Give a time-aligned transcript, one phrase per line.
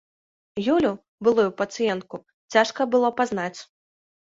[0.75, 0.93] Юлю,
[1.29, 2.23] былую пацыентку,
[2.59, 3.57] цяжка было пазнаць.